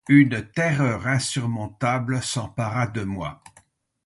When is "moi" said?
3.03-3.39